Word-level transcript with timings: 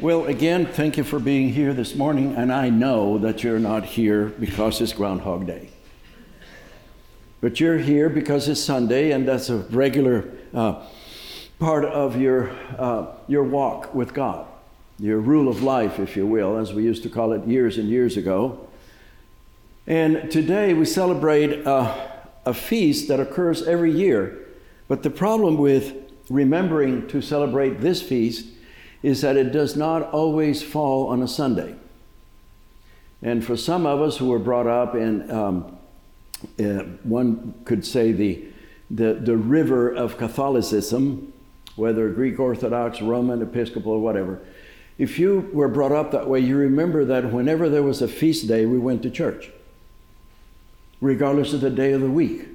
Well, 0.00 0.24
again, 0.26 0.66
thank 0.66 0.96
you 0.96 1.04
for 1.04 1.20
being 1.20 1.50
here 1.50 1.72
this 1.72 1.94
morning, 1.94 2.34
and 2.34 2.52
I 2.52 2.68
know 2.68 3.16
that 3.18 3.44
you're 3.44 3.60
not 3.60 3.84
here 3.84 4.24
because 4.40 4.80
it's 4.80 4.92
Groundhog 4.92 5.46
Day. 5.46 5.68
But 7.40 7.60
you're 7.60 7.78
here 7.78 8.08
because 8.08 8.48
it's 8.48 8.60
Sunday, 8.60 9.12
and 9.12 9.26
that's 9.26 9.50
a 9.50 9.58
regular 9.58 10.28
uh, 10.52 10.84
part 11.60 11.84
of 11.84 12.20
your, 12.20 12.50
uh, 12.76 13.06
your 13.28 13.44
walk 13.44 13.94
with 13.94 14.12
God, 14.12 14.48
your 14.98 15.20
rule 15.20 15.48
of 15.48 15.62
life, 15.62 16.00
if 16.00 16.16
you 16.16 16.26
will, 16.26 16.56
as 16.56 16.72
we 16.72 16.82
used 16.82 17.04
to 17.04 17.08
call 17.08 17.32
it 17.32 17.46
years 17.46 17.78
and 17.78 17.88
years 17.88 18.16
ago. 18.16 18.66
And 19.86 20.28
today 20.28 20.74
we 20.74 20.86
celebrate 20.86 21.64
uh, 21.64 21.94
a 22.44 22.52
feast 22.52 23.06
that 23.06 23.20
occurs 23.20 23.62
every 23.62 23.92
year. 23.92 24.44
But 24.88 25.04
the 25.04 25.10
problem 25.10 25.56
with 25.56 25.94
remembering 26.28 27.06
to 27.08 27.22
celebrate 27.22 27.80
this 27.80 28.02
feast 28.02 28.46
is 29.04 29.20
that 29.20 29.36
it 29.36 29.52
does 29.52 29.76
not 29.76 30.10
always 30.12 30.62
fall 30.62 31.08
on 31.08 31.22
a 31.22 31.28
Sunday. 31.28 31.74
And 33.20 33.44
for 33.44 33.54
some 33.54 33.84
of 33.84 34.00
us 34.00 34.16
who 34.16 34.28
were 34.28 34.38
brought 34.38 34.66
up 34.66 34.94
in, 34.94 35.30
um, 35.30 35.76
uh, 36.58 36.84
one 37.02 37.52
could 37.66 37.84
say, 37.84 38.12
the, 38.12 38.46
the, 38.90 39.12
the 39.12 39.36
river 39.36 39.90
of 39.90 40.16
Catholicism, 40.16 41.34
whether 41.76 42.08
Greek 42.08 42.40
Orthodox, 42.40 43.02
Roman, 43.02 43.42
Episcopal, 43.42 43.92
or 43.92 44.00
whatever, 44.00 44.40
if 44.96 45.18
you 45.18 45.50
were 45.52 45.68
brought 45.68 45.92
up 45.92 46.10
that 46.12 46.26
way, 46.26 46.40
you 46.40 46.56
remember 46.56 47.04
that 47.04 47.30
whenever 47.30 47.68
there 47.68 47.82
was 47.82 48.00
a 48.00 48.08
feast 48.08 48.48
day, 48.48 48.64
we 48.64 48.78
went 48.78 49.02
to 49.02 49.10
church, 49.10 49.50
regardless 51.02 51.52
of 51.52 51.60
the 51.60 51.68
day 51.68 51.92
of 51.92 52.00
the 52.00 52.10
week. 52.10 52.46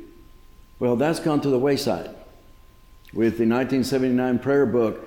Well, 0.80 0.96
that's 0.96 1.20
gone 1.20 1.42
to 1.42 1.50
the 1.50 1.60
wayside. 1.60 2.10
With 3.14 3.38
the 3.38 3.46
1979 3.46 4.40
prayer 4.40 4.66
book, 4.66 5.06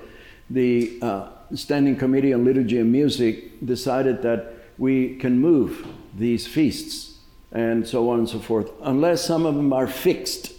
the 0.50 0.98
uh, 1.02 1.28
Standing 1.54 1.96
Committee 1.96 2.32
on 2.32 2.44
Liturgy 2.44 2.78
and 2.78 2.90
Music 2.90 3.64
decided 3.64 4.22
that 4.22 4.54
we 4.78 5.16
can 5.16 5.40
move 5.40 5.86
these 6.16 6.46
feasts 6.46 7.18
and 7.52 7.86
so 7.86 8.08
on 8.10 8.20
and 8.20 8.28
so 8.28 8.38
forth, 8.38 8.70
unless 8.82 9.24
some 9.24 9.44
of 9.44 9.54
them 9.54 9.72
are 9.72 9.86
fixed, 9.86 10.52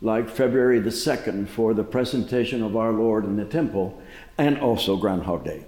like 0.00 0.28
February 0.28 0.78
the 0.78 0.90
2nd 0.90 1.48
for 1.48 1.74
the 1.74 1.82
presentation 1.82 2.62
of 2.62 2.76
our 2.76 2.92
Lord 2.92 3.24
in 3.24 3.36
the 3.36 3.44
temple, 3.44 4.00
and 4.36 4.58
also 4.58 4.96
Groundhog 4.96 5.44
Day. 5.44 5.64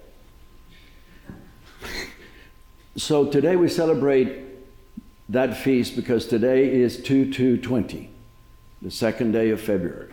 So 2.96 3.26
today 3.26 3.56
we 3.56 3.68
celebrate 3.68 4.44
that 5.28 5.56
feast 5.56 5.96
because 5.96 6.26
today 6.26 6.70
is 6.70 7.02
2 7.02 7.32
2 7.32 7.56
20, 7.58 8.10
the 8.82 8.91
second 8.91 9.32
day 9.32 9.50
of 9.50 9.60
February. 9.60 10.12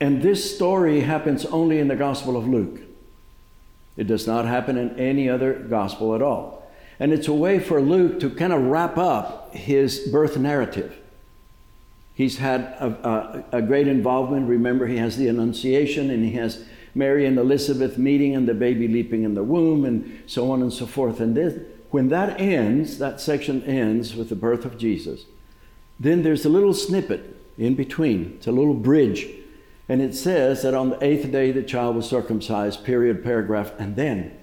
And 0.00 0.22
this 0.22 0.54
story 0.54 1.00
happens 1.00 1.44
only 1.44 1.78
in 1.78 1.88
the 1.88 1.96
Gospel 1.96 2.36
of 2.36 2.48
Luke. 2.48 2.80
It 3.96 4.06
does 4.06 4.26
not 4.26 4.46
happen 4.46 4.78
in 4.78 4.98
any 4.98 5.28
other 5.28 5.52
gospel 5.52 6.14
at 6.14 6.22
all. 6.22 6.66
And 6.98 7.12
it's 7.12 7.28
a 7.28 7.34
way 7.34 7.60
for 7.60 7.82
Luke 7.82 8.18
to 8.20 8.30
kind 8.30 8.52
of 8.52 8.62
wrap 8.62 8.96
up 8.96 9.54
his 9.54 9.98
birth 10.10 10.38
narrative. 10.38 10.96
He's 12.14 12.38
had 12.38 12.60
a, 12.60 13.44
a, 13.52 13.58
a, 13.58 13.62
great 13.62 13.88
involvement. 13.88 14.48
Remember, 14.48 14.86
he 14.86 14.98
has 14.98 15.16
the 15.16 15.28
Annunciation 15.28 16.10
and 16.10 16.24
he 16.24 16.32
has 16.32 16.64
Mary 16.94 17.24
and 17.24 17.38
Elizabeth 17.38 17.96
meeting 17.96 18.34
and 18.34 18.46
the 18.46 18.54
baby 18.54 18.88
leaping 18.88 19.22
in 19.22 19.34
the 19.34 19.42
womb 19.42 19.84
and 19.84 20.22
so 20.26 20.50
on 20.50 20.60
and 20.60 20.72
so 20.72 20.86
forth. 20.86 21.20
And 21.20 21.34
this, 21.34 21.58
when 21.90 22.08
that 22.08 22.38
ends, 22.40 22.98
that 22.98 23.20
section 23.20 23.62
ends 23.64 24.14
with 24.14 24.28
the 24.28 24.34
birth 24.34 24.64
of 24.64 24.76
Jesus, 24.76 25.24
then 25.98 26.22
there's 26.22 26.44
a 26.44 26.50
little 26.50 26.74
snippet 26.74 27.36
in 27.56 27.74
between. 27.74 28.34
It's 28.36 28.46
a 28.46 28.52
little 28.52 28.74
bridge 28.74 29.26
and 29.90 30.00
it 30.00 30.14
says 30.14 30.62
that 30.62 30.72
on 30.72 30.90
the 30.90 31.04
eighth 31.04 31.32
day 31.32 31.50
the 31.50 31.64
child 31.64 31.96
was 31.96 32.08
circumcised, 32.08 32.84
period, 32.84 33.24
paragraph, 33.24 33.72
and 33.76 33.96
then 33.96 34.38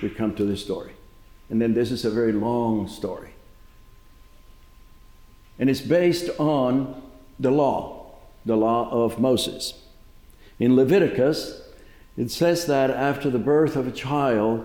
we 0.00 0.08
come 0.08 0.32
to 0.36 0.44
this 0.44 0.62
story. 0.62 0.92
And 1.50 1.60
then 1.60 1.74
this 1.74 1.90
is 1.90 2.04
a 2.04 2.10
very 2.10 2.30
long 2.30 2.86
story. 2.86 3.30
And 5.58 5.68
it's 5.68 5.80
based 5.80 6.30
on 6.38 7.02
the 7.40 7.50
law, 7.50 8.14
the 8.46 8.56
law 8.56 8.90
of 8.90 9.18
Moses. 9.18 9.74
In 10.60 10.76
Leviticus, 10.76 11.62
it 12.16 12.30
says 12.30 12.66
that 12.66 12.90
after 12.90 13.28
the 13.28 13.40
birth 13.40 13.74
of 13.74 13.88
a 13.88 13.92
child, 13.92 14.64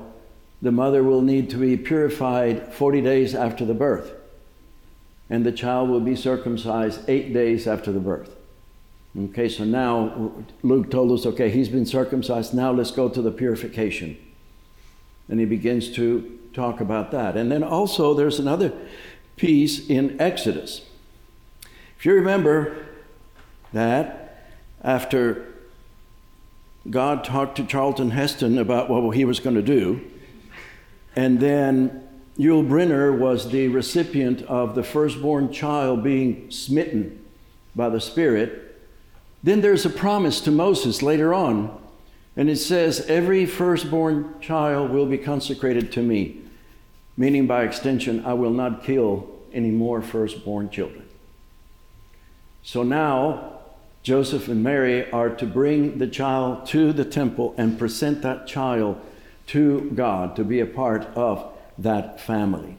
the 0.61 0.71
mother 0.71 1.01
will 1.01 1.23
need 1.23 1.49
to 1.49 1.57
be 1.57 1.75
purified 1.77 2.71
40 2.71 3.01
days 3.01 3.33
after 3.33 3.65
the 3.65 3.73
birth, 3.73 4.13
and 5.31 5.43
the 5.43 5.51
child 5.51 5.89
will 5.89 5.99
be 5.99 6.15
circumcised 6.15 7.09
eight 7.09 7.33
days 7.33 7.65
after 7.65 7.91
the 7.91 7.99
birth. 7.99 8.36
Okay, 9.15 9.49
so 9.49 9.63
now 9.63 10.31
Luke 10.61 10.91
told 10.91 11.11
us, 11.11 11.25
okay, 11.25 11.49
he's 11.49 11.69
been 11.69 11.85
circumcised. 11.85 12.53
Now 12.53 12.71
let's 12.71 12.91
go 12.91 13.09
to 13.09 13.21
the 13.21 13.31
purification. 13.31 14.17
And 15.27 15.39
he 15.39 15.45
begins 15.45 15.91
to 15.95 16.39
talk 16.53 16.79
about 16.81 17.11
that. 17.11 17.35
And 17.35 17.51
then 17.51 17.63
also 17.63 18.13
there's 18.13 18.39
another 18.39 18.73
piece 19.35 19.87
in 19.87 20.19
Exodus. 20.19 20.81
If 21.97 22.05
you 22.05 22.13
remember 22.13 22.85
that 23.73 24.49
after 24.83 25.53
God 26.89 27.23
talked 27.23 27.57
to 27.57 27.65
Charlton 27.65 28.11
Heston 28.11 28.57
about 28.57 28.89
what 28.89 29.15
he 29.15 29.25
was 29.25 29.39
going 29.39 29.55
to 29.55 29.61
do, 29.61 30.01
and 31.15 31.39
then 31.39 32.07
Yul 32.37 32.67
Brynner 32.67 33.17
was 33.17 33.49
the 33.49 33.67
recipient 33.69 34.43
of 34.43 34.75
the 34.75 34.83
firstborn 34.83 35.51
child 35.51 36.03
being 36.03 36.51
smitten 36.51 37.25
by 37.75 37.89
the 37.89 37.99
Spirit 37.99 38.66
then 39.47 39.61
there's 39.61 39.85
a 39.85 39.89
promise 39.89 40.41
to 40.41 40.51
Moses 40.51 41.01
later 41.01 41.33
on, 41.33 41.79
and 42.35 42.49
it 42.49 42.57
says, 42.57 43.05
Every 43.07 43.45
firstborn 43.45 44.35
child 44.41 44.91
will 44.91 45.05
be 45.05 45.17
consecrated 45.17 45.91
to 45.93 46.01
me, 46.01 46.41
meaning 47.15 47.47
by 47.47 47.63
extension, 47.63 48.25
I 48.25 48.33
will 48.33 48.51
not 48.51 48.83
kill 48.83 49.29
any 49.53 49.71
more 49.71 50.01
firstborn 50.01 50.69
children. 50.69 51.07
So 52.61 52.83
now, 52.83 53.59
Joseph 54.03 54.49
and 54.49 54.61
Mary 54.61 55.09
are 55.11 55.29
to 55.29 55.45
bring 55.45 55.97
the 55.97 56.07
child 56.07 56.65
to 56.67 56.91
the 56.91 57.05
temple 57.05 57.55
and 57.57 57.79
present 57.79 58.21
that 58.23 58.47
child 58.47 58.99
to 59.47 59.89
God 59.95 60.35
to 60.35 60.43
be 60.43 60.59
a 60.59 60.65
part 60.65 61.03
of 61.15 61.53
that 61.77 62.19
family. 62.19 62.75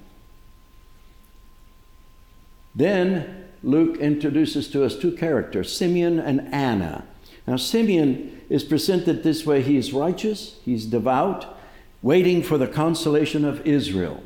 Then 2.74 3.37
Luke 3.62 3.98
introduces 3.98 4.68
to 4.68 4.84
us 4.84 4.96
two 4.96 5.12
characters, 5.12 5.74
Simeon 5.74 6.18
and 6.18 6.52
Anna. 6.52 7.04
Now, 7.46 7.56
Simeon 7.56 8.40
is 8.48 8.64
presented 8.64 9.22
this 9.22 9.44
way 9.44 9.62
he 9.62 9.76
is 9.76 9.92
righteous, 9.92 10.56
he's 10.64 10.86
devout, 10.86 11.58
waiting 12.02 12.42
for 12.42 12.58
the 12.58 12.68
consolation 12.68 13.44
of 13.44 13.66
Israel. 13.66 14.22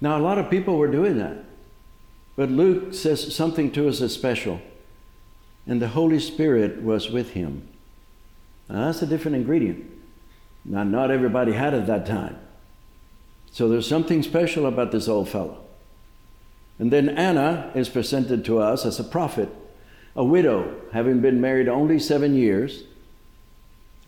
Now, 0.00 0.16
a 0.16 0.22
lot 0.22 0.38
of 0.38 0.50
people 0.50 0.76
were 0.76 0.90
doing 0.90 1.18
that. 1.18 1.44
But 2.36 2.50
Luke 2.50 2.94
says 2.94 3.34
something 3.34 3.72
to 3.72 3.88
us 3.88 4.00
as 4.00 4.14
special. 4.14 4.60
And 5.66 5.82
the 5.82 5.88
Holy 5.88 6.20
Spirit 6.20 6.82
was 6.82 7.10
with 7.10 7.30
him. 7.30 7.68
Now, 8.68 8.86
that's 8.86 9.02
a 9.02 9.06
different 9.06 9.36
ingredient. 9.36 9.84
Now, 10.64 10.84
not 10.84 11.10
everybody 11.10 11.52
had 11.52 11.74
it 11.74 11.86
that 11.86 12.06
time. 12.06 12.38
So 13.50 13.68
there's 13.68 13.88
something 13.88 14.22
special 14.22 14.66
about 14.66 14.92
this 14.92 15.08
old 15.08 15.28
fellow. 15.28 15.64
And 16.78 16.92
then 16.92 17.08
Anna 17.08 17.70
is 17.74 17.88
presented 17.88 18.44
to 18.44 18.60
us 18.60 18.86
as 18.86 19.00
a 19.00 19.04
prophet, 19.04 19.48
a 20.14 20.24
widow, 20.24 20.80
having 20.92 21.20
been 21.20 21.40
married 21.40 21.68
only 21.68 21.98
seven 21.98 22.36
years. 22.36 22.84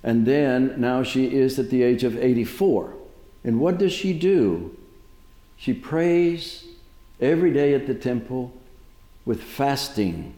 And 0.02 0.24
then 0.24 0.80
now 0.80 1.02
she 1.02 1.34
is 1.34 1.58
at 1.58 1.70
the 1.70 1.82
age 1.82 2.04
of 2.04 2.16
84. 2.16 2.94
And 3.42 3.58
what 3.58 3.78
does 3.78 3.92
she 3.92 4.12
do? 4.12 4.76
She 5.56 5.74
prays 5.74 6.64
every 7.20 7.52
day 7.52 7.74
at 7.74 7.86
the 7.86 7.94
temple 7.94 8.52
with 9.24 9.42
fasting, 9.42 10.34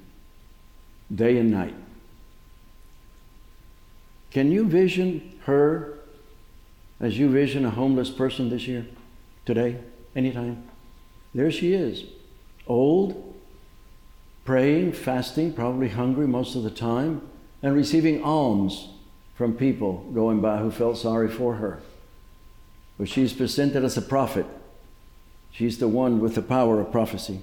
day 1.14 1.36
and 1.36 1.50
night. 1.50 1.74
Can 4.30 4.50
you 4.50 4.66
vision 4.66 5.38
her 5.44 5.98
as 6.98 7.18
you 7.18 7.28
vision 7.28 7.66
a 7.66 7.70
homeless 7.70 8.08
person 8.08 8.48
this 8.48 8.66
year, 8.66 8.86
today, 9.44 9.78
anytime? 10.16 10.66
There 11.34 11.50
she 11.50 11.74
is 11.74 12.04
old, 12.66 13.34
praying, 14.44 14.92
fasting, 14.92 15.52
probably 15.52 15.88
hungry 15.88 16.26
most 16.26 16.54
of 16.54 16.62
the 16.62 16.70
time, 16.70 17.22
and 17.62 17.74
receiving 17.74 18.22
alms 18.22 18.88
from 19.34 19.54
people 19.54 20.08
going 20.14 20.40
by 20.40 20.58
who 20.58 20.70
felt 20.70 20.98
sorry 20.98 21.28
for 21.28 21.54
her. 21.54 21.80
But 22.98 23.08
she's 23.08 23.32
presented 23.32 23.84
as 23.84 23.96
a 23.96 24.02
prophet. 24.02 24.46
She's 25.50 25.78
the 25.78 25.88
one 25.88 26.20
with 26.20 26.34
the 26.34 26.42
power 26.42 26.80
of 26.80 26.92
prophecy. 26.92 27.40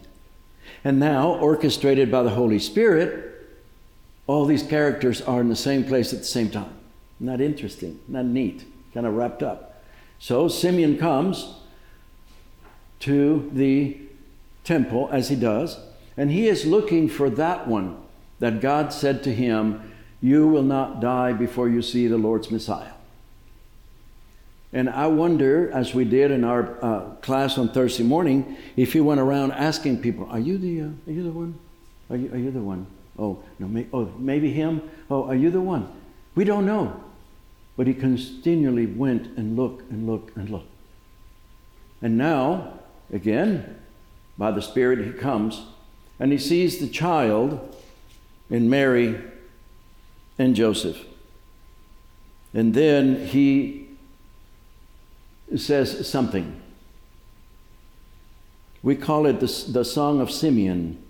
And 0.83 1.00
now, 1.00 1.33
orchestrated 1.36 2.12
by 2.12 2.24
the 2.24 2.30
Holy 2.31 2.60
Spirit, 2.60 3.30
all 4.27 4.45
these 4.45 4.63
characters 4.63 5.21
are 5.21 5.42
in 5.42 5.50
the 5.50 5.56
same 5.56 5.83
place 5.83 6.13
at 6.13 6.19
the 6.19 6.25
same 6.25 6.50
time. 6.51 6.74
Not 7.19 7.42
interesting, 7.42 8.00
not 8.07 8.25
neat, 8.25 8.66
kind 8.94 9.06
of 9.06 9.16
wrapped 9.16 9.44
up. 9.44 9.83
So 10.19 10.48
Simeon 10.48 10.98
comes 10.98 11.56
to 13.01 13.50
the 13.54 13.98
temple 14.63 15.09
as 15.11 15.29
he 15.29 15.35
does, 15.35 15.79
and 16.17 16.31
he 16.31 16.47
is 16.47 16.65
looking 16.65 17.07
for 17.07 17.29
that 17.29 17.67
one 17.67 17.97
that 18.39 18.61
God 18.61 18.91
said 18.94 19.23
to 19.23 19.33
him, 19.33 19.94
You 20.21 20.47
will 20.47 20.63
not 20.63 21.00
die 21.00 21.33
before 21.33 21.69
you 21.69 21.81
see 21.81 22.07
the 22.07 22.17
Lord's 22.17 22.51
Messiah. 22.51 22.94
And 24.71 24.89
I 24.89 25.07
wonder, 25.07 25.71
as 25.71 25.95
we 25.95 26.06
did 26.06 26.29
in 26.29 26.44
our 26.44 26.77
uh, 26.83 27.00
class 27.21 27.57
on 27.57 27.69
Thursday 27.69 28.03
morning, 28.03 28.56
if 28.75 28.94
he 28.94 29.00
went 29.00 29.19
around 29.19 29.51
asking 29.53 30.01
people, 30.01 30.27
"Are 30.29 30.39
you 30.39 30.57
the? 30.57 30.81
Uh, 30.81 30.89
are 31.07 31.11
you 31.11 31.23
the 31.23 31.31
one? 31.31 31.59
Are 32.09 32.15
you, 32.15 32.31
are 32.31 32.38
you 32.38 32.51
the 32.51 32.61
one? 32.61 32.85
Oh 33.17 33.44
no, 33.57 33.67
may, 33.67 33.88
oh 33.91 34.11
maybe 34.19 34.51
him. 34.51 34.81
Oh, 35.09 35.23
are 35.23 35.35
you 35.35 35.50
the 35.50 35.61
one? 35.61 35.89
We 36.35 36.44
don't 36.44 36.65
know." 36.65 37.03
But 37.77 37.88
he 37.88 37.94
continually 37.94 38.85
went 38.85 39.38
and 39.38 39.56
looked 39.56 39.89
and 39.89 40.06
looked 40.06 40.35
and 40.38 40.50
looked. 40.50 40.69
And 42.01 42.17
now, 42.17 42.79
again, 43.11 43.79
by 44.39 44.51
the 44.51 44.62
Spirit, 44.62 45.06
he 45.06 45.12
comes 45.12 45.63
and 46.18 46.31
he 46.31 46.38
sees 46.38 46.80
the 46.80 46.88
child 46.88 47.75
in 48.50 48.69
Mary 48.69 49.21
and 50.39 50.56
Joseph. 50.56 51.06
And 52.53 52.74
then 52.74 53.27
he 53.27 53.89
says 55.56 56.09
something. 56.09 56.59
We 58.81 58.95
call 58.95 59.25
it 59.25 59.41
the, 59.41 59.65
the 59.71 59.83
Song 59.83 60.21
of 60.21 60.31
Simeon. 60.31 61.03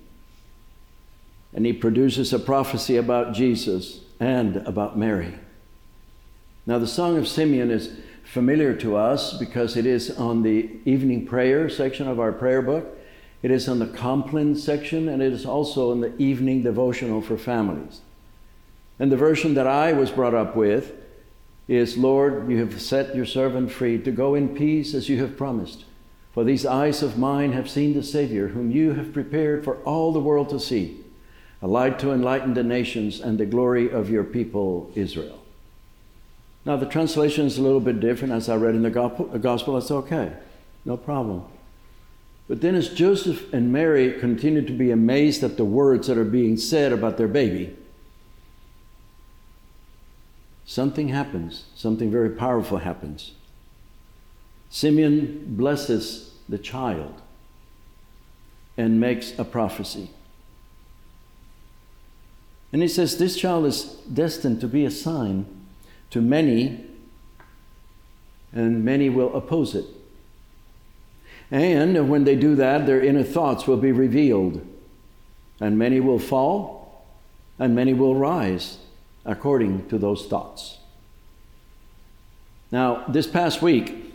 And 1.53 1.65
he 1.65 1.73
produces 1.73 2.33
a 2.33 2.39
prophecy 2.39 2.97
about 2.97 3.33
Jesus 3.33 4.01
and 4.19 4.57
about 4.57 4.97
Mary. 4.97 5.35
Now, 6.65 6.79
the 6.79 6.87
Song 6.87 7.17
of 7.17 7.27
Simeon 7.27 7.69
is 7.69 7.91
familiar 8.23 8.75
to 8.77 8.95
us 8.95 9.37
because 9.37 9.77
it 9.77 9.85
is 9.85 10.11
on 10.17 10.41
the 10.41 10.69
evening 10.85 11.25
prayer 11.25 11.69
section 11.69 12.07
of 12.07 12.19
our 12.19 12.31
prayer 12.31 12.61
book. 12.61 12.98
It 13.41 13.51
is 13.51 13.69
on 13.69 13.79
the 13.79 13.87
Compline 13.87 14.55
section, 14.55 15.07
and 15.07 15.21
it 15.21 15.31
is 15.31 15.45
also 15.45 15.91
in 15.91 16.01
the 16.01 16.15
evening 16.17 16.63
devotional 16.63 17.21
for 17.21 17.37
families. 17.37 18.01
And 18.99 19.11
the 19.11 19.17
version 19.17 19.53
that 19.53 19.67
I 19.67 19.93
was 19.93 20.11
brought 20.11 20.33
up 20.33 20.55
with 20.55 20.91
is 21.69 21.97
Lord, 21.97 22.49
you 22.49 22.57
have 22.57 22.81
set 22.81 23.15
your 23.15 23.25
servant 23.25 23.71
free 23.71 23.97
to 23.99 24.11
go 24.11 24.35
in 24.35 24.55
peace 24.55 24.93
as 24.93 25.07
you 25.07 25.19
have 25.19 25.37
promised. 25.37 25.85
For 26.33 26.43
these 26.43 26.65
eyes 26.65 27.01
of 27.01 27.17
mine 27.17 27.53
have 27.53 27.69
seen 27.69 27.93
the 27.93 28.03
Savior, 28.03 28.49
whom 28.49 28.71
you 28.71 28.93
have 28.93 29.13
prepared 29.13 29.63
for 29.63 29.77
all 29.83 30.11
the 30.11 30.19
world 30.19 30.49
to 30.49 30.59
see, 30.59 30.99
a 31.61 31.67
light 31.67 31.99
to 31.99 32.11
enlighten 32.11 32.53
the 32.53 32.63
nations 32.63 33.19
and 33.19 33.37
the 33.37 33.45
glory 33.45 33.89
of 33.89 34.09
your 34.09 34.23
people, 34.23 34.91
Israel. 34.95 35.39
Now, 36.65 36.75
the 36.75 36.85
translation 36.85 37.45
is 37.45 37.57
a 37.57 37.61
little 37.61 37.79
bit 37.79 37.99
different 37.99 38.33
as 38.33 38.49
I 38.49 38.55
read 38.57 38.75
in 38.75 38.83
the 38.83 38.89
gospel. 38.89 39.73
That's 39.75 39.91
okay, 39.91 40.33
no 40.85 40.97
problem. 40.97 41.45
But 42.49 42.61
then, 42.61 42.73
as 42.73 42.89
Joseph 42.89 43.53
and 43.53 43.71
Mary 43.71 44.11
continue 44.19 44.65
to 44.65 44.73
be 44.73 44.89
amazed 44.89 45.43
at 45.43 45.55
the 45.55 45.63
words 45.63 46.07
that 46.07 46.17
are 46.17 46.25
being 46.25 46.57
said 46.57 46.91
about 46.91 47.15
their 47.17 47.27
baby, 47.27 47.77
something 50.65 51.09
happens, 51.09 51.65
something 51.75 52.09
very 52.09 52.31
powerful 52.31 52.79
happens. 52.79 53.33
Simeon 54.71 55.45
blesses 55.55 56.33
the 56.49 56.57
child 56.57 57.21
and 58.75 58.99
makes 58.99 59.37
a 59.37 59.45
prophecy. 59.45 60.09
And 62.73 62.81
he 62.81 62.87
says, 62.87 63.19
This 63.19 63.37
child 63.37 63.67
is 63.67 63.83
destined 64.11 64.59
to 64.61 64.67
be 64.67 64.85
a 64.85 64.91
sign 64.91 65.45
to 66.09 66.19
many, 66.19 66.83
and 68.51 68.83
many 68.83 69.07
will 69.07 69.35
oppose 69.35 69.75
it. 69.75 69.85
And 71.51 72.09
when 72.09 72.25
they 72.25 72.35
do 72.35 72.55
that, 72.55 72.85
their 72.85 73.03
inner 73.03 73.23
thoughts 73.23 73.65
will 73.65 73.77
be 73.77 73.91
revealed, 73.91 74.65
and 75.59 75.79
many 75.79 75.99
will 75.99 76.19
fall, 76.19 77.05
and 77.57 77.73
many 77.73 77.93
will 77.93 78.15
rise 78.15 78.77
according 79.25 79.87
to 79.89 79.97
those 79.97 80.27
thoughts. 80.27 80.77
Now, 82.71 83.03
this 83.07 83.25
past 83.25 83.61
week, 83.61 84.13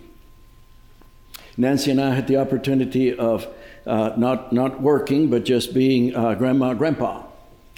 Nancy 1.56 1.90
and 1.90 2.00
I 2.00 2.14
had 2.14 2.28
the 2.28 2.36
opportunity 2.36 3.16
of 3.16 3.46
uh, 3.86 4.12
not, 4.16 4.52
not 4.52 4.80
working, 4.80 5.28
but 5.28 5.44
just 5.44 5.74
being 5.74 6.14
uh, 6.14 6.34
grandma, 6.34 6.74
grandpa. 6.74 7.24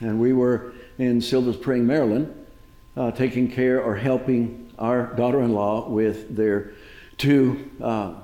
And 0.00 0.20
we 0.20 0.32
were 0.32 0.74
in 0.98 1.20
Silver 1.20 1.52
Spring, 1.52 1.86
Maryland, 1.86 2.46
uh, 2.96 3.10
taking 3.10 3.50
care 3.50 3.82
or 3.82 3.96
helping 3.96 4.70
our 4.78 5.14
daughter 5.14 5.40
in 5.40 5.52
law 5.52 5.88
with 5.88 6.36
their 6.36 6.72
two 7.16 7.70
uh, 7.82 8.14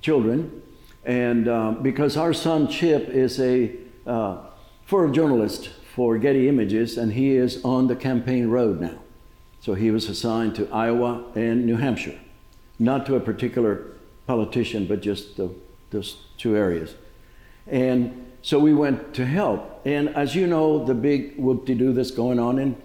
children. 0.00 0.62
And 1.04 1.48
um, 1.48 1.82
because 1.82 2.16
our 2.16 2.32
son 2.32 2.68
Chip 2.68 3.08
is 3.08 3.40
a 3.40 3.72
uh, 4.06 4.38
journalist 4.88 5.70
for 5.94 6.18
Getty 6.18 6.48
Images, 6.48 6.98
and 6.98 7.12
he 7.12 7.36
is 7.36 7.64
on 7.64 7.86
the 7.86 7.96
campaign 7.96 8.48
road 8.48 8.80
now. 8.80 8.98
So 9.60 9.74
he 9.74 9.90
was 9.90 10.08
assigned 10.08 10.54
to 10.56 10.68
Iowa 10.72 11.24
and 11.34 11.66
New 11.66 11.76
Hampshire, 11.76 12.18
not 12.78 13.06
to 13.06 13.16
a 13.16 13.20
particular 13.20 13.92
politician, 14.26 14.86
but 14.86 15.02
just 15.02 15.36
the, 15.36 15.54
those 15.90 16.16
two 16.38 16.56
areas. 16.56 16.94
And 17.66 18.26
so 18.42 18.58
we 18.58 18.72
went 18.72 19.14
to 19.14 19.26
help. 19.26 19.82
And 19.84 20.08
as 20.10 20.34
you 20.34 20.46
know, 20.46 20.84
the 20.84 20.94
big 20.94 21.36
whoop 21.36 21.66
de 21.66 21.74
doo 21.74 21.92
that's 21.92 22.10
going 22.10 22.38
on 22.38 22.58
in, 22.58 22.76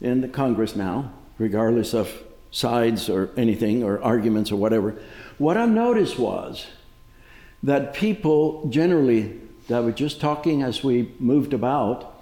in 0.00 0.20
the 0.20 0.28
Congress 0.28 0.76
now, 0.76 1.12
regardless 1.38 1.94
of 1.94 2.12
sides 2.50 3.08
or 3.08 3.30
anything 3.36 3.82
or 3.82 4.00
arguments 4.02 4.52
or 4.52 4.56
whatever, 4.56 5.00
what 5.38 5.56
I 5.56 5.66
noticed 5.66 6.18
was 6.18 6.66
that 7.62 7.94
people 7.94 8.68
generally 8.68 9.40
that 9.68 9.82
were 9.84 9.92
just 9.92 10.20
talking 10.20 10.62
as 10.62 10.82
we 10.82 11.12
moved 11.18 11.52
about 11.52 12.18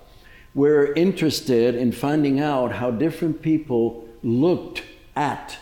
we're 0.56 0.94
interested 0.94 1.74
in 1.74 1.92
finding 1.92 2.40
out 2.40 2.72
how 2.72 2.90
different 2.90 3.42
people 3.42 4.08
looked 4.22 4.82
at 5.14 5.58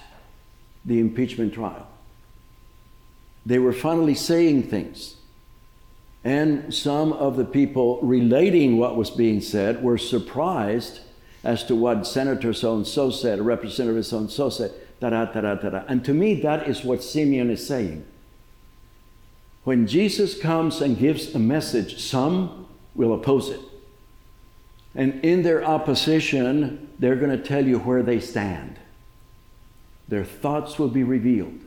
the 0.85 1.01
impeachment 1.01 1.53
trial. 1.53 1.89
They 3.45 3.59
were 3.59 3.73
finally 3.73 4.15
saying 4.15 4.71
things. 4.71 5.17
And 6.23 6.73
some 6.73 7.13
of 7.13 7.37
the 7.37 7.45
people 7.45 7.99
relating 8.03 8.79
what 8.79 8.97
was 8.97 9.11
being 9.11 9.41
said 9.41 9.83
were 9.83 9.99
surprised 9.99 11.01
as 11.43 11.65
to 11.65 11.75
what 11.75 12.07
Senator 12.07 12.55
so 12.55 12.77
and 12.77 12.87
so 12.87 13.11
said, 13.11 13.41
Representative 13.41 14.07
so 14.07 14.19
and 14.19 14.31
so 14.31 14.49
said, 14.49 14.71
da 15.01 15.11
da 15.11 15.25
da 15.25 15.57
da 15.57 15.71
da. 15.71 15.83
And 15.89 16.05
to 16.05 16.15
me, 16.15 16.41
that 16.43 16.69
is 16.69 16.85
what 16.85 17.03
Simeon 17.03 17.51
is 17.51 17.67
saying. 17.67 18.07
When 19.65 19.87
Jesus 19.87 20.39
comes 20.39 20.81
and 20.81 20.99
gives 20.99 21.35
a 21.35 21.39
message, 21.39 21.99
some 21.99 22.67
will 22.95 23.15
oppose 23.15 23.49
it. 23.49 23.61
And 24.95 25.25
in 25.25 25.43
their 25.43 25.65
opposition, 25.65 26.91
they're 26.99 27.17
going 27.17 27.37
to 27.37 27.43
tell 27.43 27.67
you 27.67 27.79
where 27.79 28.03
they 28.03 28.21
stand. 28.21 28.79
Their 30.07 30.25
thoughts 30.25 30.79
will 30.79 30.89
be 30.89 31.03
revealed. 31.03 31.61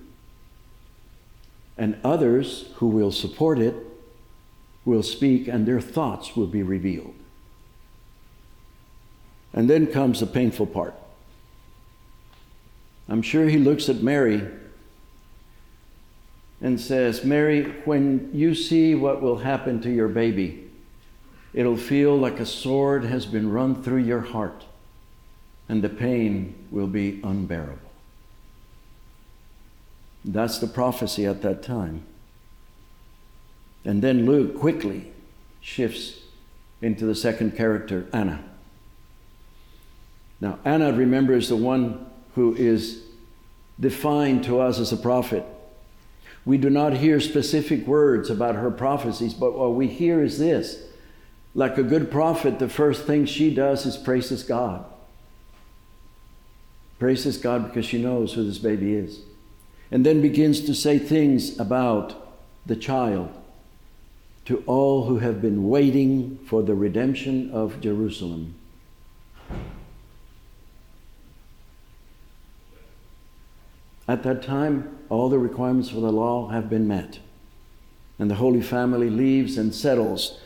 And 1.77 1.98
others 2.04 2.70
who 2.75 2.88
will 2.88 3.12
support 3.12 3.60
it 3.60 3.75
will 4.86 5.04
speak, 5.04 5.48
and 5.48 5.66
their 5.66 5.82
thoughts 5.82 6.36
will 6.36 6.48
be 6.48 6.63
revealed. 6.63 7.16
And 9.54 9.70
then 9.70 9.88
comes 9.88 10.20
the 10.20 10.27
painful 10.27 10.68
part. 10.68 10.94
I'm 13.10 13.22
sure 13.22 13.48
he 13.48 13.58
looks 13.58 13.89
at 13.89 13.98
Mary 13.98 14.48
and 16.62 16.80
says, 16.80 17.24
Mary, 17.24 17.64
when 17.86 18.30
you 18.34 18.56
see 18.56 18.96
what 18.96 19.22
will 19.22 19.38
happen 19.38 19.82
to 19.82 19.92
your 19.92 20.08
baby, 20.08 20.68
It'll 21.58 21.76
feel 21.76 22.16
like 22.16 22.40
a 22.40 22.46
sword 22.46 23.04
has 23.06 23.26
been 23.26 23.52
run 23.52 23.82
through 23.82 24.04
your 24.04 24.22
heart, 24.22 24.66
and 25.68 25.82
the 25.82 25.90
pain 25.90 26.54
will 26.70 26.86
be 26.86 27.20
unbearable. 27.24 27.92
That's 30.24 30.60
the 30.60 30.68
prophecy 30.68 31.26
at 31.26 31.42
that 31.42 31.64
time. 31.64 32.04
And 33.84 34.04
then 34.04 34.28
Luke 34.28 34.60
quickly 34.60 35.12
shifts 35.60 36.20
into 36.80 37.08
the 37.08 37.16
second 37.16 37.58
character, 37.58 38.06
Anna. 38.14 38.44
Now, 40.40 40.60
Anna, 40.64 40.94
remember, 40.94 41.34
is 41.34 41.50
the 41.50 41.56
one 41.56 42.06
who 42.36 42.54
is 42.56 43.02
defined 43.80 44.44
to 44.44 44.60
us 44.60 44.78
as 44.78 44.92
a 44.92 44.98
prophet. 44.98 45.44
We 46.48 46.58
do 46.58 46.70
not 46.70 46.94
hear 46.94 47.20
specific 47.20 47.86
words 47.86 48.30
about 48.30 48.56
her 48.56 48.72
prophecies, 48.72 49.34
but 49.34 49.58
what 49.58 49.75
we 49.75 49.88
hear 49.88 50.24
is 50.24 50.39
this 50.39 50.82
like 51.54 51.77
a 51.77 51.84
good 51.84 52.10
prophet, 52.10 52.58
the 52.58 52.70
first 52.70 53.06
thing 53.06 53.25
she 53.25 53.54
does 53.54 53.86
is 53.86 53.98
praises 53.98 54.44
God. 54.44 54.86
Praises 57.00 57.36
God 57.36 57.66
because 57.66 57.86
she 57.86 58.01
knows 58.01 58.34
who 58.34 58.46
this 58.46 58.60
baby 58.60 58.96
is. 58.96 59.20
And 59.92 60.06
then 60.06 60.22
begins 60.22 60.62
to 60.62 60.74
say 60.74 60.98
things 60.98 61.60
about 61.60 62.16
the 62.66 62.77
child 62.77 63.30
to 64.46 64.63
all 64.68 65.04
who 65.08 65.18
have 65.18 65.42
been 65.42 65.68
waiting 65.68 66.39
for 66.46 66.63
the 66.63 66.75
redemption 66.75 67.51
of 67.51 67.82
Jerusalem. 67.82 68.56
At 74.08 74.24
that 74.24 74.42
time, 74.42 74.98
all 75.10 75.30
the 75.30 75.40
requirements 75.40 75.90
for 75.90 76.00
the 76.00 76.12
law 76.12 76.50
have 76.50 76.70
been 76.70 76.88
met. 76.88 77.20
And 78.20 78.32
the 78.32 78.36
Holy 78.36 78.62
Family 78.62 79.10
leaves 79.10 79.58
and 79.58 79.76
settles 79.76 80.40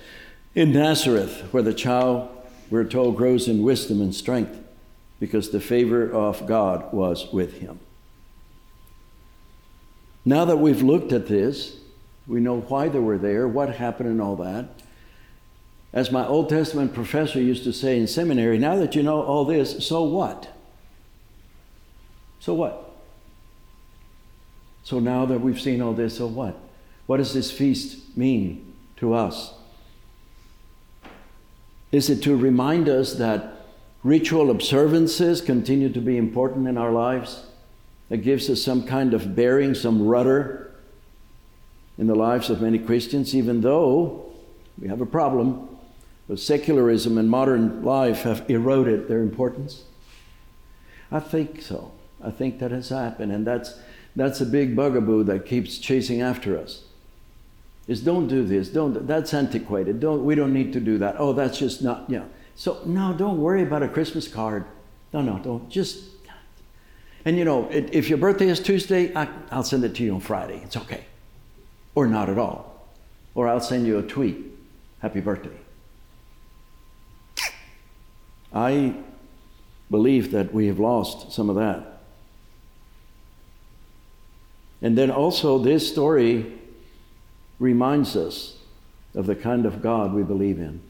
in 0.54 0.74
Nazareth, 0.74 1.48
where 1.52 1.64
the 1.64 1.74
child, 1.74 2.30
we're 2.70 2.84
told, 2.84 3.16
grows 3.16 3.48
in 3.48 3.64
wisdom 3.64 4.02
and 4.02 4.14
strength 4.14 4.60
because 5.20 5.52
the 5.52 5.62
favor 5.62 6.12
of 6.12 6.46
God 6.48 6.92
was 6.92 7.32
with 7.32 7.60
him. 7.60 7.80
Now 10.26 10.46
that 10.46 10.58
we've 10.58 10.82
looked 10.82 11.14
at 11.14 11.28
this, 11.28 11.78
we 12.28 12.40
know 12.40 12.62
why 12.62 12.90
they 12.90 13.00
were 13.00 13.18
there, 13.18 13.48
what 13.48 13.76
happened, 13.76 14.10
and 14.10 14.22
all 14.22 14.36
that. 14.38 14.82
As 15.94 16.12
my 16.12 16.26
Old 16.26 16.50
Testament 16.50 16.94
professor 16.94 17.40
used 17.42 17.64
to 17.64 17.74
say 17.74 18.00
in 18.00 18.08
seminary, 18.08 18.58
now 18.58 18.76
that 18.78 18.96
you 18.96 19.04
know 19.04 19.22
all 19.22 19.46
this, 19.46 19.86
so 19.86 20.04
what? 20.04 20.50
So 22.40 22.54
what? 22.54 22.91
So 24.84 25.00
now 25.00 25.26
that 25.26 25.42
we've 25.42 25.60
seen 25.60 25.82
all 25.82 25.94
this, 25.94 26.18
so 26.18 26.28
what? 26.28 26.58
What 27.06 27.18
does 27.18 27.34
this 27.34 27.52
feast 27.52 28.18
mean 28.18 28.74
to 28.98 29.14
us? 29.14 29.54
Is 31.92 32.10
it 32.10 32.24
to 32.24 32.36
remind 32.36 32.88
us 32.88 33.14
that 33.16 33.66
ritual 34.04 34.50
observances 34.50 35.42
continue 35.42 35.90
to 35.90 36.00
be 36.00 36.18
important 36.18 36.68
in 36.68 36.78
our 36.78 36.92
lives? 36.92 37.46
That 38.10 38.18
gives 38.18 38.50
us 38.50 38.62
some 38.62 38.84
kind 38.84 39.14
of 39.14 39.36
bearing, 39.36 39.74
some 39.74 40.06
rudder 40.06 40.74
in 41.98 42.08
the 42.08 42.16
lives 42.16 42.50
of 42.50 42.62
many 42.62 42.80
Christians, 42.80 43.36
even 43.36 43.62
though 43.62 44.26
we 44.80 44.88
have 44.88 45.02
a 45.02 45.06
problem. 45.06 45.68
But 46.28 46.40
secularism 46.40 47.18
and 47.18 47.30
modern 47.30 47.84
life 47.84 48.24
have 48.24 48.50
eroded 48.50 49.08
their 49.08 49.22
importance. 49.22 49.84
I 51.12 51.20
think 51.20 51.62
so. 51.62 51.92
I 52.24 52.32
think 52.32 52.60
that 52.60 52.72
has 52.72 52.90
happened, 52.90 53.32
and 53.32 53.46
that's 53.46 53.78
that's 54.16 54.42
a 54.42 54.46
big 54.46 54.76
bugaboo 54.76 55.24
that 55.24 55.46
keeps 55.46 55.78
chasing 55.78 56.22
after 56.22 56.58
us. 56.58 56.84
Is 57.88 58.02
don't 58.02 58.28
do 58.28 58.44
this. 58.44 58.70
Don't. 58.70 59.08
That's 59.08 59.34
antiquated. 59.34 60.00
Don't. 60.00 60.24
We 60.24 60.36
don't 60.36 60.54
need 60.54 60.72
to 60.74 60.80
do 60.80 60.98
that. 61.00 61.16
Oh, 61.18 61.34
that's 61.34 61.58
just 61.58 61.82
not. 61.82 62.10
Yeah. 62.10 62.24
So 62.56 62.82
no, 62.86 63.14
don't 63.14 63.40
worry 63.40 63.64
about 63.64 63.84
a 63.84 63.88
Christmas 63.88 64.28
card. 64.28 64.66
No, 65.14 65.22
no, 65.22 65.40
don't. 65.40 65.70
Just. 65.70 66.06
And 67.26 67.38
you 67.38 67.46
know, 67.46 67.68
if 67.70 68.10
your 68.10 68.18
birthday 68.18 68.48
is 68.48 68.60
Tuesday, 68.60 69.16
I, 69.16 69.28
I'll 69.52 69.64
send 69.64 69.84
it 69.84 69.94
to 69.96 70.04
you 70.04 70.16
on 70.16 70.22
Friday. 70.22 70.62
It's 70.64 70.76
okay, 70.76 71.06
or 71.94 72.08
not 72.08 72.30
at 72.30 72.38
all, 72.38 72.88
or 73.36 73.48
I'll 73.48 73.60
send 73.62 73.86
you 73.86 74.00
a 74.00 74.04
tweet. 74.04 74.38
Happy 75.00 75.20
birthday. 75.20 75.58
I 78.54 78.96
believe 79.90 80.32
that 80.32 80.54
we 80.54 80.68
have 80.68 80.80
lost 80.80 81.32
some 81.32 81.50
of 81.50 81.56
that. 81.58 81.91
And 84.82 84.98
then 84.98 85.12
also, 85.12 85.60
this 85.60 85.88
story 85.88 86.54
reminds 87.60 88.16
us 88.16 88.58
of 89.14 89.28
the 89.28 89.36
kind 89.36 89.66
of 89.66 89.82
God 89.82 90.14
we 90.14 90.24
believe 90.24 90.60
in. 90.60 90.82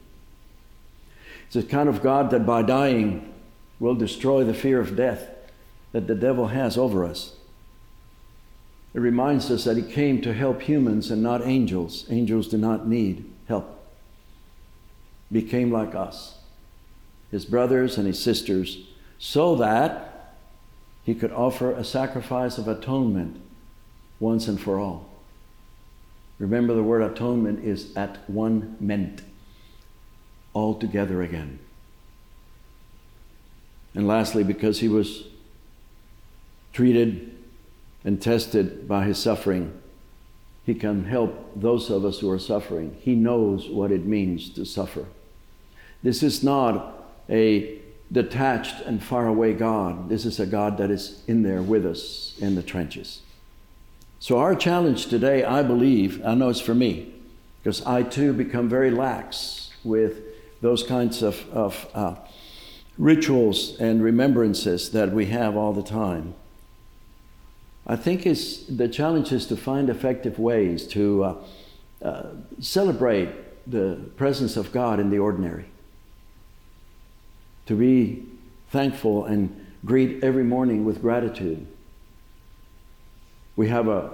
It's 1.47 1.55
a 1.57 1.63
kind 1.63 1.89
of 1.89 2.01
God 2.01 2.31
that 2.31 2.45
by 2.45 2.61
dying 2.61 3.33
will 3.79 3.95
destroy 3.95 4.43
the 4.43 4.53
fear 4.53 4.79
of 4.79 4.95
death 4.95 5.27
that 5.91 6.07
the 6.07 6.15
devil 6.15 6.47
has 6.47 6.77
over 6.77 7.03
us. 7.03 7.33
It 8.93 8.99
reminds 8.99 9.51
us 9.51 9.65
that 9.65 9.77
he 9.77 9.83
came 9.83 10.21
to 10.21 10.33
help 10.33 10.61
humans 10.61 11.11
and 11.11 11.21
not 11.21 11.45
angels. 11.45 12.05
Angels 12.09 12.47
do 12.47 12.57
not 12.57 12.87
need 12.87 13.29
help. 13.47 13.79
Became 15.31 15.71
like 15.71 15.95
us, 15.95 16.37
his 17.31 17.45
brothers 17.45 17.97
and 17.97 18.05
his 18.05 18.21
sisters, 18.21 18.85
so 19.17 19.55
that 19.55 20.37
he 21.03 21.15
could 21.15 21.31
offer 21.31 21.71
a 21.71 21.83
sacrifice 21.83 22.57
of 22.57 22.67
atonement 22.67 23.41
once 24.21 24.47
and 24.47 24.61
for 24.61 24.79
all. 24.79 25.09
Remember, 26.39 26.73
the 26.73 26.83
word 26.83 27.01
atonement 27.01 27.65
is 27.65 27.95
at 27.97 28.29
one 28.29 28.77
meant, 28.79 29.21
all 30.53 30.75
together 30.75 31.21
again. 31.21 31.59
And 33.93 34.07
lastly, 34.07 34.43
because 34.43 34.79
he 34.79 34.87
was 34.87 35.25
treated 36.71 37.37
and 38.05 38.21
tested 38.21 38.87
by 38.87 39.03
his 39.03 39.17
suffering, 39.17 39.77
he 40.65 40.75
can 40.75 41.05
help 41.05 41.51
those 41.55 41.89
of 41.89 42.05
us 42.05 42.19
who 42.19 42.29
are 42.29 42.39
suffering. 42.39 42.95
He 43.01 43.15
knows 43.15 43.67
what 43.67 43.91
it 43.91 44.05
means 44.05 44.49
to 44.51 44.65
suffer. 44.65 45.05
This 46.03 46.23
is 46.23 46.43
not 46.43 47.05
a 47.29 47.79
detached 48.11 48.81
and 48.85 49.03
far 49.03 49.27
away 49.27 49.53
God. 49.53 50.09
This 50.09 50.25
is 50.25 50.39
a 50.39 50.45
God 50.45 50.77
that 50.77 50.91
is 50.91 51.23
in 51.27 51.43
there 51.43 51.61
with 51.61 51.85
us 51.85 52.35
in 52.39 52.55
the 52.55 52.63
trenches. 52.63 53.21
So, 54.21 54.37
our 54.37 54.53
challenge 54.53 55.07
today, 55.07 55.43
I 55.43 55.63
believe, 55.63 56.23
I 56.23 56.35
know 56.35 56.49
it's 56.49 56.61
for 56.61 56.75
me, 56.75 57.11
because 57.57 57.83
I 57.87 58.03
too 58.03 58.33
become 58.33 58.69
very 58.69 58.91
lax 58.91 59.71
with 59.83 60.21
those 60.61 60.83
kinds 60.83 61.23
of, 61.23 61.43
of 61.49 61.87
uh, 61.95 62.15
rituals 62.99 63.79
and 63.79 64.03
remembrances 64.03 64.91
that 64.91 65.11
we 65.11 65.25
have 65.25 65.57
all 65.57 65.73
the 65.73 65.81
time. 65.81 66.35
I 67.87 67.95
think 67.95 68.27
it's, 68.27 68.63
the 68.67 68.87
challenge 68.87 69.31
is 69.31 69.47
to 69.47 69.57
find 69.57 69.89
effective 69.89 70.37
ways 70.37 70.85
to 70.89 71.23
uh, 71.23 71.35
uh, 72.03 72.23
celebrate 72.59 73.31
the 73.65 74.01
presence 74.17 74.55
of 74.55 74.71
God 74.71 74.99
in 74.99 75.09
the 75.09 75.17
ordinary, 75.17 75.65
to 77.65 77.75
be 77.75 78.23
thankful 78.69 79.25
and 79.25 79.65
greet 79.83 80.23
every 80.23 80.43
morning 80.43 80.85
with 80.85 81.01
gratitude 81.01 81.65
we 83.55 83.67
have 83.67 83.87
a, 83.87 84.11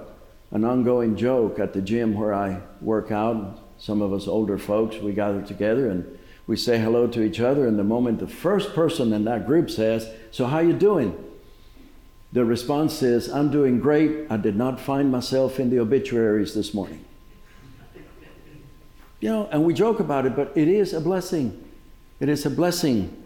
an 0.50 0.64
ongoing 0.64 1.16
joke 1.16 1.58
at 1.58 1.72
the 1.72 1.80
gym 1.80 2.14
where 2.14 2.34
I 2.34 2.60
work 2.80 3.10
out. 3.10 3.60
Some 3.78 4.02
of 4.02 4.12
us 4.12 4.26
older 4.26 4.58
folks, 4.58 4.96
we 4.96 5.12
gather 5.12 5.42
together 5.42 5.88
and 5.88 6.18
we 6.46 6.56
say 6.56 6.78
hello 6.78 7.06
to 7.06 7.22
each 7.22 7.40
other. 7.40 7.66
And 7.66 7.78
the 7.78 7.84
moment 7.84 8.18
the 8.18 8.26
first 8.26 8.74
person 8.74 9.12
in 9.12 9.24
that 9.24 9.46
group 9.46 9.70
says, 9.70 10.10
"So 10.30 10.46
how 10.46 10.58
you 10.58 10.72
doing?" 10.72 11.16
The 12.32 12.44
response 12.44 13.02
is, 13.02 13.28
"I'm 13.28 13.50
doing 13.50 13.78
great. 13.78 14.26
I 14.28 14.36
did 14.36 14.56
not 14.56 14.80
find 14.80 15.12
myself 15.12 15.60
in 15.60 15.70
the 15.70 15.78
obituaries 15.78 16.54
this 16.54 16.74
morning." 16.74 17.04
You 19.20 19.30
know, 19.30 19.48
and 19.50 19.64
we 19.64 19.74
joke 19.74 19.98
about 19.98 20.26
it, 20.26 20.36
but 20.36 20.52
it 20.54 20.68
is 20.68 20.92
a 20.92 21.00
blessing. 21.00 21.64
It 22.20 22.28
is 22.28 22.46
a 22.46 22.50
blessing 22.50 23.20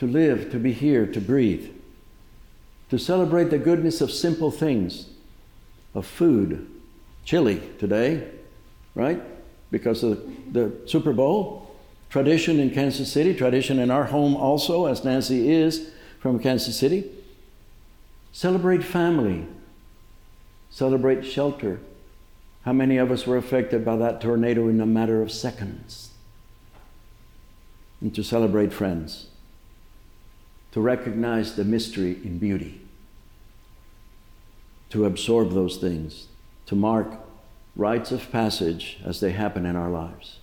to 0.00 0.08
live, 0.08 0.50
to 0.50 0.58
be 0.58 0.72
here, 0.72 1.06
to 1.06 1.20
breathe 1.20 1.70
to 2.90 2.98
celebrate 2.98 3.50
the 3.50 3.58
goodness 3.58 4.00
of 4.00 4.10
simple 4.10 4.50
things, 4.50 5.08
of 5.94 6.06
food. 6.06 6.68
Chili 7.24 7.60
today, 7.78 8.26
right? 8.94 9.20
Because 9.70 10.02
of 10.02 10.26
the 10.52 10.72
Super 10.86 11.12
Bowl. 11.12 11.76
Tradition 12.08 12.58
in 12.58 12.70
Kansas 12.70 13.12
City, 13.12 13.34
tradition 13.34 13.78
in 13.78 13.90
our 13.90 14.04
home 14.04 14.34
also, 14.34 14.86
as 14.86 15.04
Nancy 15.04 15.52
is 15.52 15.90
from 16.20 16.38
Kansas 16.38 16.78
City. 16.78 17.10
Celebrate 18.32 18.82
family, 18.82 19.46
celebrate 20.70 21.22
shelter. 21.22 21.80
How 22.64 22.72
many 22.72 22.96
of 22.96 23.10
us 23.10 23.26
were 23.26 23.36
affected 23.36 23.84
by 23.84 23.96
that 23.96 24.22
tornado 24.22 24.68
in 24.68 24.80
a 24.80 24.86
matter 24.86 25.20
of 25.20 25.30
seconds? 25.30 26.10
And 28.00 28.14
to 28.14 28.22
celebrate 28.22 28.72
friends 28.72 29.26
to 30.72 30.80
recognize 30.80 31.56
the 31.56 31.64
mystery 31.64 32.12
in 32.24 32.38
beauty, 32.38 32.80
to 34.90 35.04
absorb 35.04 35.52
those 35.52 35.76
things, 35.76 36.26
to 36.66 36.74
mark 36.74 37.08
rites 37.74 38.12
of 38.12 38.30
passage 38.30 38.98
as 39.04 39.20
they 39.20 39.32
happen 39.32 39.64
in 39.64 39.76
our 39.76 39.90
lives. 39.90 40.38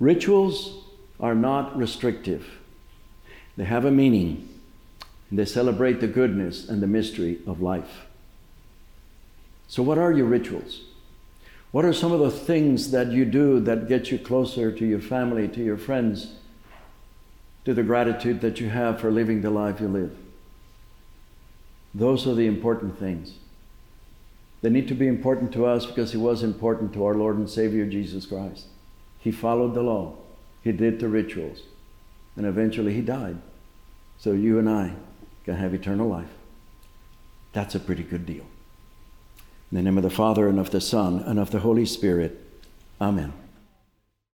Rituals 0.00 0.84
are 1.20 1.34
not 1.34 1.76
restrictive, 1.76 2.58
they 3.56 3.64
have 3.64 3.84
a 3.84 3.90
meaning, 3.90 4.48
they 5.30 5.44
celebrate 5.44 6.00
the 6.00 6.08
goodness 6.08 6.68
and 6.68 6.82
the 6.82 6.86
mystery 6.86 7.38
of 7.46 7.62
life. 7.62 8.06
So, 9.68 9.82
what 9.82 9.96
are 9.96 10.12
your 10.12 10.26
rituals? 10.26 10.82
What 11.70 11.86
are 11.86 11.94
some 11.94 12.12
of 12.12 12.20
the 12.20 12.30
things 12.30 12.90
that 12.90 13.12
you 13.12 13.24
do 13.24 13.58
that 13.60 13.88
get 13.88 14.10
you 14.10 14.18
closer 14.18 14.70
to 14.70 14.86
your 14.86 15.00
family, 15.00 15.48
to 15.48 15.64
your 15.64 15.78
friends? 15.78 16.34
To 17.64 17.74
the 17.74 17.82
gratitude 17.82 18.40
that 18.40 18.60
you 18.60 18.68
have 18.68 19.00
for 19.00 19.10
living 19.10 19.40
the 19.40 19.50
life 19.50 19.80
you 19.80 19.88
live. 19.88 20.16
Those 21.94 22.26
are 22.26 22.34
the 22.34 22.46
important 22.46 22.98
things. 22.98 23.34
They 24.62 24.70
need 24.70 24.88
to 24.88 24.94
be 24.94 25.08
important 25.08 25.52
to 25.52 25.66
us 25.66 25.86
because 25.86 26.12
He 26.12 26.18
was 26.18 26.42
important 26.42 26.92
to 26.94 27.04
our 27.04 27.14
Lord 27.14 27.36
and 27.36 27.50
Savior 27.50 27.86
Jesus 27.86 28.26
Christ. 28.26 28.66
He 29.18 29.30
followed 29.30 29.74
the 29.74 29.82
law, 29.82 30.14
He 30.62 30.72
did 30.72 31.00
the 31.00 31.08
rituals, 31.08 31.62
and 32.36 32.46
eventually 32.46 32.94
He 32.94 33.02
died. 33.02 33.38
So 34.18 34.32
you 34.32 34.58
and 34.58 34.68
I 34.68 34.94
can 35.44 35.56
have 35.56 35.74
eternal 35.74 36.08
life. 36.08 36.30
That's 37.52 37.74
a 37.74 37.80
pretty 37.80 38.04
good 38.04 38.24
deal. 38.24 38.46
In 39.70 39.76
the 39.76 39.82
name 39.82 39.96
of 39.96 40.04
the 40.04 40.10
Father, 40.10 40.48
and 40.48 40.58
of 40.58 40.70
the 40.70 40.80
Son, 40.80 41.20
and 41.20 41.38
of 41.38 41.50
the 41.50 41.60
Holy 41.60 41.84
Spirit. 41.84 42.38
Amen. 43.00 43.32